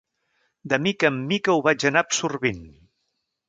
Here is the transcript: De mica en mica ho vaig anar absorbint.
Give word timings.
De 0.73 0.79
mica 0.85 1.11
en 1.11 1.19
mica 1.33 1.53
ho 1.57 1.63
vaig 1.69 1.87
anar 1.93 2.05
absorbint. 2.09 2.67